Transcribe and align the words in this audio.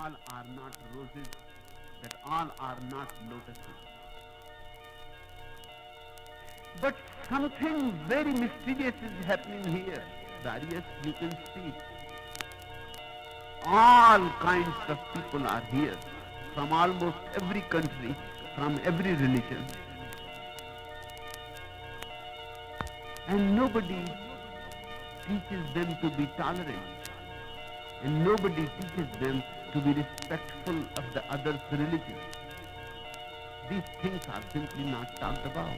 all 0.00 0.12
are 0.32 0.44
not 0.54 0.76
roses, 0.94 1.28
that 2.02 2.14
all 2.24 2.50
are 2.60 2.78
not 2.90 3.12
lotuses. 3.30 3.78
But 6.80 6.94
something 7.28 7.92
very 8.08 8.32
mysterious 8.32 8.94
is 9.08 9.24
happening 9.26 9.64
here. 9.64 10.02
Darius, 10.44 10.84
you 11.04 11.12
can 11.14 11.30
see. 11.54 11.74
All 13.64 14.30
kinds 14.40 14.76
of 14.88 14.98
people 15.14 15.46
are 15.46 15.62
here 15.72 15.96
from 16.54 16.72
almost 16.72 17.18
every 17.40 17.62
country, 17.62 18.14
from 18.54 18.78
every 18.84 19.12
religion. 19.14 19.64
And 23.26 23.56
nobody 23.56 24.04
teaches 25.26 25.74
them 25.74 25.96
to 26.02 26.10
be 26.16 26.30
tolerant. 26.36 27.10
And 28.02 28.24
nobody 28.24 28.70
teaches 28.80 29.08
them 29.20 29.42
to 29.72 29.80
be 29.80 29.92
respectful 29.92 30.78
of 30.96 31.04
the 31.14 31.24
other's 31.30 31.60
religion. 31.70 32.16
These 33.70 33.82
things 34.02 34.22
are 34.28 34.42
simply 34.52 34.84
not 34.84 35.14
talked 35.16 35.44
about. 35.44 35.76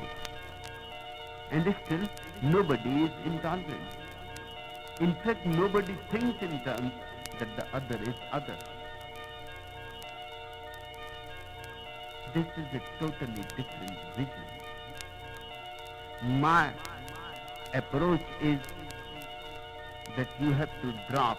And 1.51 1.75
still, 1.85 2.09
nobody 2.43 3.05
is 3.05 3.11
intolerant. 3.25 3.91
In 5.01 5.15
fact, 5.25 5.45
nobody 5.45 5.97
thinks 6.11 6.43
in 6.43 6.63
terms 6.63 6.93
that 7.39 7.49
the 7.57 7.67
other 7.77 7.99
is 8.03 8.15
other. 8.33 8.57
This 12.33 12.47
is 12.57 12.67
a 12.75 12.83
totally 13.01 13.43
different 13.57 13.99
vision. 14.17 14.47
My 16.23 16.71
approach 17.75 18.23
is 18.41 18.61
that 20.17 20.29
you 20.39 20.53
have 20.53 20.71
to 20.83 20.95
drop 21.09 21.39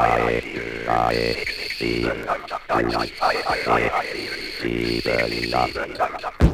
drei, 0.00 0.42
drei, 0.86 1.36
sieben, 1.78 2.24
sechs, 3.64 3.92
sieben, 4.62 5.54
acht, 5.54 6.49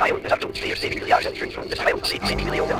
I 0.00 0.12
would 0.12 0.24
have 0.26 0.40
to 0.40 0.54
say 0.54 0.88
the 0.88 1.12
argent 1.12 1.52
from 1.52 1.68
the 1.68 1.74
child, 1.74 2.06
saving 2.06 2.46
the 2.46 2.58
old 2.60 2.70